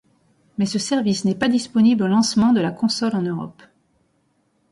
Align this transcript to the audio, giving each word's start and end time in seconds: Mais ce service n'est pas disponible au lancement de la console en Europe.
Mais 0.57 0.65
ce 0.65 0.79
service 0.79 1.25
n'est 1.25 1.35
pas 1.35 1.47
disponible 1.47 2.01
au 2.01 2.07
lancement 2.07 2.53
de 2.53 2.59
la 2.59 2.71
console 2.71 3.15
en 3.15 3.21
Europe. 3.21 3.61